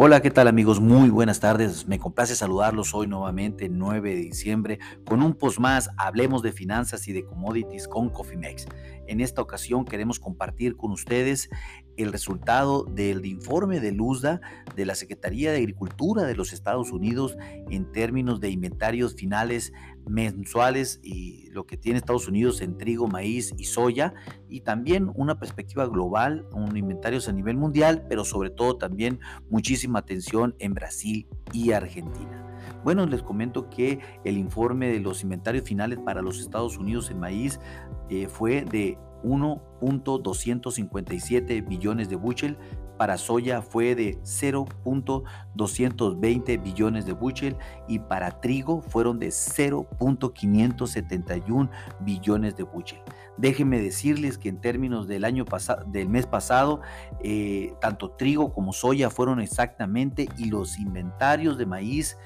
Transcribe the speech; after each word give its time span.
Hola, 0.00 0.22
¿qué 0.22 0.30
tal 0.30 0.46
amigos? 0.46 0.78
Muy 0.78 1.10
buenas 1.10 1.40
tardes. 1.40 1.88
Me 1.88 1.98
complace 1.98 2.36
saludarlos 2.36 2.94
hoy 2.94 3.08
nuevamente, 3.08 3.68
9 3.68 4.10
de 4.14 4.20
diciembre, 4.20 4.78
con 5.04 5.24
un 5.24 5.34
post 5.34 5.58
más, 5.58 5.90
hablemos 5.96 6.40
de 6.40 6.52
finanzas 6.52 7.08
y 7.08 7.12
de 7.12 7.24
commodities 7.24 7.88
con 7.88 8.08
Cofimex. 8.08 8.66
En 9.08 9.22
esta 9.22 9.40
ocasión 9.40 9.86
queremos 9.86 10.20
compartir 10.20 10.76
con 10.76 10.92
ustedes 10.92 11.48
el 11.96 12.12
resultado 12.12 12.84
del 12.84 13.24
informe 13.24 13.80
de 13.80 13.90
Luzda 13.90 14.40
de 14.76 14.84
la 14.84 14.94
Secretaría 14.94 15.50
de 15.50 15.58
Agricultura 15.58 16.24
de 16.24 16.36
los 16.36 16.52
Estados 16.52 16.92
Unidos 16.92 17.36
en 17.70 17.90
términos 17.90 18.38
de 18.38 18.50
inventarios 18.50 19.14
finales 19.14 19.72
mensuales 20.06 21.00
y 21.02 21.48
lo 21.50 21.66
que 21.66 21.78
tiene 21.78 21.98
Estados 21.98 22.28
Unidos 22.28 22.60
en 22.60 22.76
trigo, 22.76 23.08
maíz 23.08 23.54
y 23.56 23.64
soya 23.64 24.12
y 24.48 24.60
también 24.60 25.10
una 25.14 25.38
perspectiva 25.38 25.86
global, 25.86 26.46
un 26.52 26.76
inventarios 26.76 27.28
a 27.28 27.32
nivel 27.32 27.56
mundial, 27.56 28.04
pero 28.10 28.26
sobre 28.26 28.50
todo 28.50 28.76
también 28.76 29.20
muchísima 29.48 30.00
atención 30.00 30.54
en 30.58 30.74
Brasil 30.74 31.26
y 31.52 31.72
Argentina. 31.72 32.47
Bueno, 32.84 33.06
les 33.06 33.22
comento 33.22 33.70
que 33.70 34.00
el 34.24 34.36
informe 34.38 34.88
de 34.88 35.00
los 35.00 35.22
inventarios 35.22 35.64
finales 35.64 35.98
para 35.98 36.22
los 36.22 36.40
Estados 36.40 36.78
Unidos 36.78 37.10
en 37.10 37.20
maíz 37.20 37.60
eh, 38.08 38.28
fue 38.28 38.64
de 38.64 38.96
1.257 39.24 41.66
billones 41.66 42.08
de 42.08 42.16
bushel, 42.16 42.56
para 42.98 43.16
soya 43.16 43.62
fue 43.62 43.94
de 43.94 44.20
0.220 44.22 46.62
billones 46.62 47.06
de 47.06 47.12
bushel 47.12 47.56
y 47.86 48.00
para 48.00 48.40
trigo 48.40 48.82
fueron 48.82 49.20
de 49.20 49.28
0.571 49.28 51.70
billones 52.00 52.56
de 52.56 52.64
bushel. 52.64 52.98
Déjenme 53.36 53.80
decirles 53.80 54.36
que 54.36 54.48
en 54.48 54.60
términos 54.60 55.06
del 55.06 55.24
año 55.24 55.44
pasado, 55.44 55.84
del 55.86 56.08
mes 56.08 56.26
pasado, 56.26 56.80
eh, 57.22 57.72
tanto 57.80 58.10
trigo 58.10 58.52
como 58.52 58.72
soya 58.72 59.10
fueron 59.10 59.38
exactamente 59.38 60.26
y 60.36 60.46
los 60.46 60.80
inventarios 60.80 61.56
de 61.56 61.66
maíz 61.66 62.18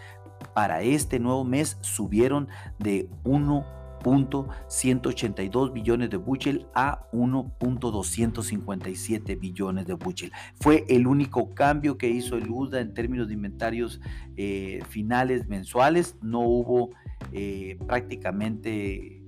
para 0.55 0.83
este 0.83 1.19
nuevo 1.19 1.45
mes 1.45 1.78
subieron 1.81 2.48
de 2.78 3.08
1 3.25 3.83
1.182 4.03 5.72
billones 5.72 6.11
de 6.11 6.17
bushel 6.17 6.67
a 6.75 7.06
1.257 7.12 9.39
billones 9.39 9.86
de 9.86 9.95
bushel. 9.95 10.33
Fue 10.61 10.84
el 10.89 11.06
único 11.06 11.55
cambio 11.55 11.97
que 11.97 12.08
hizo 12.08 12.36
el 12.36 12.50
USDA 12.50 12.80
en 12.80 12.92
términos 12.95 13.28
de 13.28 13.34
inventarios 13.34 14.00
eh, 14.36 14.83
finales 14.89 15.47
mensuales. 15.48 16.17
No 16.20 16.41
hubo 16.41 16.91
eh, 17.33 17.78
prácticamente 17.86 19.23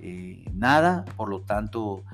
eh, 0.00 0.44
nada, 0.52 1.06
por 1.16 1.30
lo 1.30 1.40
tanto, 1.42 2.04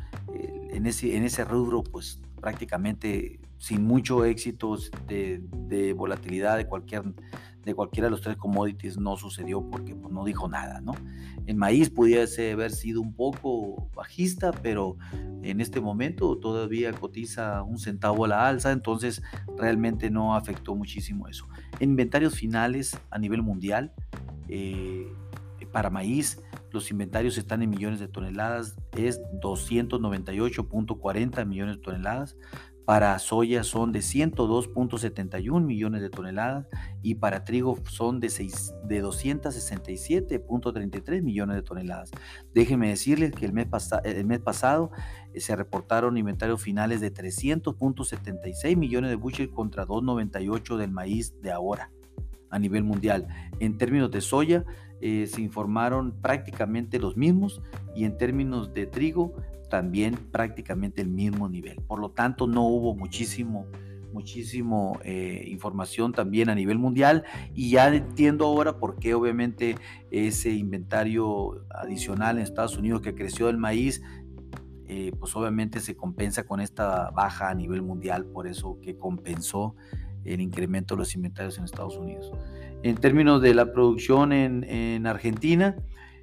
en, 0.71 0.87
ese, 0.87 1.17
en 1.17 1.25
ese 1.25 1.45
rubro, 1.45 1.85
pues 1.85 2.21
prácticamente 2.41 3.41
sin 3.59 3.85
mucho 3.85 4.25
éxito 4.25 4.77
de, 5.07 5.95
volatilidad 5.97 6.57
de 6.57 6.67
cualquier 6.67 7.05
de 7.65 7.75
cualquiera 7.75 8.09
de 8.09 8.11
los 8.11 8.21
tres 8.21 8.37
commodities 8.37 8.99
no 8.99 9.17
sucedió 9.17 9.63
porque 9.71 9.95
pues, 9.95 10.13
no 10.13 10.25
dijo 10.25 10.49
nada, 10.49 10.83
¿no? 10.83 10.93
El 11.47 11.57
maíz 11.57 11.89
pudiese 11.89 12.53
haber 12.53 12.73
sido 12.73 13.01
un 13.01 13.15
poco 13.15 13.89
bajista, 13.95 14.53
pero 14.53 14.99
en 15.43 15.63
este 15.63 15.81
momento 15.81 16.37
todavía 16.37 16.93
cotiza 16.93 17.63
un 17.63 17.79
centavo 17.79 18.27
a 18.27 18.29
la 18.29 18.49
alza, 18.49 18.71
entonces 18.71 19.23
realmente 19.57 20.11
no 20.11 20.37
afectó 20.37 20.75
muchísimo 20.75 21.27
eso. 21.27 21.49
En 21.81 21.91
inventarios 21.91 22.35
finales 22.35 22.99
a 23.11 23.19
nivel 23.19 23.41
mundial, 23.41 23.95
eh, 24.49 25.11
para 25.73 25.89
maíz, 25.91 26.41
los 26.71 26.91
inventarios 26.91 27.37
están 27.37 27.63
en 27.63 27.71
millones 27.71 27.99
de 27.99 28.09
toneladas, 28.09 28.77
es 28.97 29.21
298.40 29.43 31.47
millones 31.47 31.77
de 31.77 31.83
toneladas. 31.83 32.37
Para 32.85 33.19
soya 33.19 33.65
son 33.65 33.93
de 33.93 34.01
102.71 34.01 35.65
millones 35.65 36.03
de 36.03 36.11
toneladas 36.11 36.67
y 37.03 37.15
para 37.15 37.45
trigo 37.45 37.79
son 37.89 38.21
de, 38.21 38.29
de 38.29 39.03
267.33 39.03 41.23
millones 41.23 41.57
de 41.57 41.63
toneladas. 41.63 42.11
Déjenme 42.53 42.89
decirles 42.89 43.33
que 43.33 43.47
el 43.47 43.55
mes, 43.55 43.69
el 44.05 44.27
mes 44.27 44.41
pasado 44.41 44.91
eh, 45.33 45.41
se 45.41 45.57
reportaron 45.57 46.19
inventarios 46.19 46.61
finales 46.61 47.01
de 47.01 47.11
300.76 47.13 48.77
millones 48.77 49.11
de 49.11 49.17
bushel 49.17 49.51
contra 49.51 49.87
298 49.87 50.77
del 50.77 50.91
maíz 50.91 51.41
de 51.41 51.53
ahora 51.53 51.91
a 52.51 52.59
nivel 52.59 52.85
mundial. 52.85 53.27
En 53.61 53.79
términos 53.79 54.11
de 54.11 54.21
soya, 54.21 54.65
eh, 55.01 55.27
se 55.27 55.43
informaron 55.43 56.13
prácticamente 56.23 56.99
los 56.99 57.17
mismos 57.17 57.61
y 57.95 58.05
en 58.05 58.17
términos 58.17 58.73
de 58.73 58.87
trigo 58.87 59.35
también 59.69 60.15
prácticamente 60.15 61.03
el 61.03 61.09
mismo 61.09 61.49
nivel. 61.49 61.81
Por 61.87 61.99
lo 61.99 62.11
tanto, 62.11 62.47
no 62.47 62.63
hubo 62.63 62.95
muchísimo, 62.95 63.67
muchísimo 64.13 65.01
eh, 65.05 65.45
información 65.49 66.13
también 66.13 66.49
a 66.49 66.55
nivel 66.55 66.79
mundial 66.79 67.25
y 67.55 67.71
ya 67.71 67.93
entiendo 67.95 68.47
ahora 68.47 68.79
por 68.79 68.99
qué 68.99 69.15
obviamente 69.15 69.77
ese 70.11 70.51
inventario 70.51 71.65
adicional 71.71 72.37
en 72.37 72.45
Estados 72.45 72.79
Unidos 72.79 73.01
que 73.01 73.15
creció 73.15 73.49
el 73.49 73.59
maíz 73.59 74.01
eh, 74.87 75.13
pues 75.19 75.35
obviamente 75.35 75.81
se 75.81 75.97
compensa 75.97 76.45
con 76.45 76.61
esta 76.61 77.11
baja 77.11 77.49
a 77.49 77.55
nivel 77.55 77.81
mundial, 77.81 78.27
por 78.27 78.47
eso 78.47 78.79
que 78.83 78.99
compensó 78.99 79.75
el 80.25 80.41
incremento 80.41 80.95
de 80.95 81.01
los 81.01 81.15
inventarios 81.15 81.59
en 81.59 81.65
Estados 81.65 81.97
Unidos. 81.97 82.33
En 82.83 82.97
términos 82.97 83.41
de 83.41 83.55
la 83.55 83.73
producción 83.73 84.33
en, 84.33 85.07
Argentina, 85.07 85.77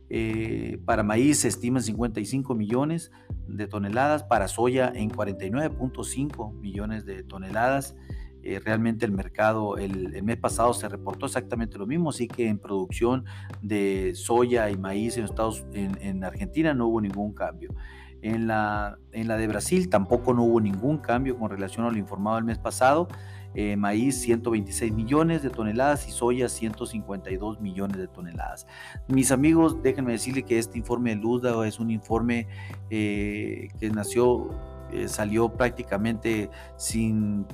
eh, 0.09 0.79
para 0.85 1.03
maíz 1.03 1.39
se 1.39 1.47
estima 1.47 1.79
55 1.79 2.53
millones 2.53 3.11
de 3.47 3.67
toneladas, 3.67 4.23
para 4.23 4.47
soya 4.47 4.91
en 4.93 5.09
49.5 5.09 6.53
millones 6.59 7.05
de 7.05 7.23
toneladas. 7.23 7.95
Eh, 8.43 8.59
realmente 8.59 9.05
el 9.05 9.11
mercado 9.11 9.77
el, 9.77 10.23
mes 10.23 10.37
pasado 10.37 10.73
se 10.73 10.89
reportó 10.89 11.27
exactamente 11.27 11.77
lo 11.77 11.85
mismo, 11.85 12.09
así 12.09 12.27
que 12.27 12.47
en 12.47 12.57
producción 12.57 13.25
de 13.61 14.13
soya 14.15 14.71
y 14.71 14.77
maíz 14.77 15.17
en, 15.17 15.25
Estados, 15.25 15.63
en, 15.73 16.23
Argentina 16.23 16.73
no 16.73 16.87
hubo 16.87 17.01
ningún 17.01 17.33
cambio. 17.33 17.73
En 18.21 18.47
la, 18.47 18.97
en 19.11 19.27
la 19.27 19.37
de 19.37 19.47
Brasil 19.47 19.89
tampoco 19.89 20.33
no 20.33 20.43
hubo 20.43 20.61
ningún 20.61 20.99
cambio 20.99 21.37
con 21.37 21.49
relación 21.49 21.85
a 21.85 21.91
lo 21.91 21.97
informado 21.97 22.37
el 22.37 22.43
mes 22.43 22.57
pasado. 22.57 23.07
Eh, 23.53 23.75
maíz 23.75 24.21
126 24.21 24.93
millones 24.93 25.43
de 25.43 25.49
toneladas 25.49 26.07
y 26.07 26.11
soya 26.11 26.47
152 26.47 27.59
millones 27.59 27.97
de 27.97 28.07
toneladas. 28.07 28.65
Mis 29.09 29.31
amigos, 29.31 29.83
déjenme 29.83 30.13
decirles 30.13 30.45
que 30.45 30.57
este 30.57 30.77
informe 30.77 31.09
de 31.09 31.17
Luzda 31.17 31.67
es 31.67 31.79
un 31.79 31.91
informe 31.91 32.47
eh, 32.89 33.67
que 33.77 33.89
nació, 33.89 34.51
eh, 34.93 35.09
salió 35.09 35.49
prácticamente 35.49 36.49
sin 36.77 37.45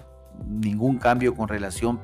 ningún 0.46 0.98
cambio 0.98 1.36
con 1.36 1.48
relación, 1.48 2.02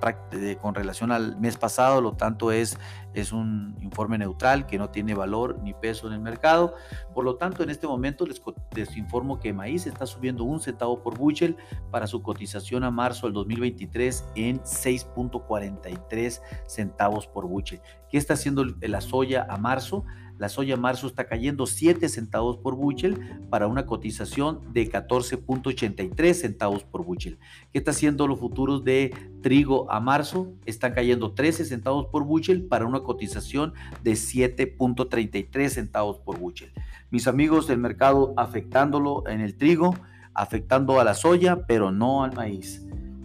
con 0.61 0.75
relación 0.75 1.11
al 1.11 1.39
mes 1.39 1.57
pasado, 1.57 2.01
lo 2.01 2.13
tanto 2.13 2.51
es, 2.51 2.77
es 3.13 3.31
un 3.31 3.75
informe 3.81 4.17
neutral 4.17 4.65
que 4.65 4.77
no 4.77 4.89
tiene 4.89 5.13
valor 5.13 5.59
ni 5.63 5.73
peso 5.73 6.07
en 6.07 6.13
el 6.13 6.19
mercado. 6.19 6.75
Por 7.13 7.23
lo 7.25 7.35
tanto, 7.35 7.63
en 7.63 7.69
este 7.69 7.87
momento 7.87 8.25
les, 8.25 8.41
les 8.75 8.97
informo 8.97 9.39
que 9.39 9.53
maíz 9.53 9.85
está 9.87 10.05
subiendo 10.05 10.43
un 10.43 10.59
centavo 10.59 11.01
por 11.01 11.17
bushel 11.17 11.57
para 11.91 12.07
su 12.07 12.21
cotización 12.21 12.83
a 12.83 12.91
marzo 12.91 13.27
del 13.27 13.33
2023 13.33 14.25
en 14.35 14.59
6.43 14.61 16.41
centavos 16.67 17.27
por 17.27 17.47
bushel. 17.47 17.81
¿Qué 18.09 18.17
está 18.17 18.33
haciendo 18.33 18.65
la 18.81 19.01
soya 19.01 19.45
a 19.49 19.57
marzo? 19.57 20.05
La 20.37 20.49
soya 20.49 20.77
marzo 20.77 21.07
está 21.07 21.25
cayendo 21.25 21.65
7 21.65 22.09
centavos 22.09 22.57
por 22.57 22.75
bushel 22.75 23.39
para 23.49 23.67
una 23.67 23.85
cotización 23.85 24.61
de 24.73 24.91
14.83 24.91 26.33
centavos 26.33 26.83
por 26.83 27.05
bushel. 27.05 27.37
¿Qué 27.71 27.79
está 27.79 27.91
haciendo 27.91 28.27
los 28.27 28.39
futuros 28.39 28.83
de 28.83 29.13
trigo 29.41 29.91
a 29.91 29.99
marzo? 29.99 30.51
Están 30.65 30.93
cayendo 30.93 31.33
13 31.33 31.65
centavos 31.65 32.07
por 32.07 32.23
bushel 32.23 32.63
para 32.63 32.85
una 32.85 33.01
cotización 33.01 33.73
de 34.03 34.13
7.33 34.13 35.69
centavos 35.69 36.19
por 36.19 36.39
bushel. 36.39 36.71
Mis 37.11 37.27
amigos 37.27 37.67
del 37.67 37.77
mercado 37.77 38.33
afectándolo 38.37 39.23
en 39.27 39.41
el 39.41 39.55
trigo, 39.55 39.95
afectando 40.33 40.99
a 40.99 41.03
la 41.03 41.13
soya, 41.13 41.65
pero 41.67 41.91
no 41.91 42.23
al 42.23 42.33
maíz. 42.33 42.83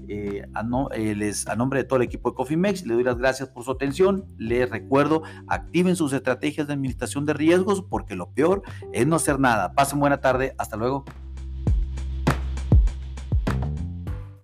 Eh, 0.09 0.43
a, 0.55 0.67
eh, 0.95 1.15
les, 1.15 1.47
a, 1.47 1.55
nombre 1.55 1.81
de 1.81 1.85
todo 1.85 1.99
el 1.99 2.05
equipo 2.05 2.31
de 2.31 2.37
Cofimex, 2.37 2.87
le 2.87 2.95
doy 2.95 3.05
las 3.05 3.19
gracias 3.19 3.49
por 3.49 3.65
su 3.65 3.71
atención. 3.71 4.25
Les 4.39 4.69
recuerdo, 4.69 5.23
activen 5.47 5.97
sus 5.97 6.13
estrategias 6.13 6.67
de 6.67 6.73
administración 6.73 7.27
de 7.27 7.35
riesgos 7.35 7.83
porque 7.83 8.15
lo 8.15 8.31
peor 8.31 8.63
es 8.93 9.07
no 9.07 9.17
hacer 9.17 9.39
nada. 9.39 9.73
Pasen 9.75 10.01
buena 10.01 10.21
tarde. 10.21 10.55
Hasta 10.59 10.77
luego. 10.77 11.05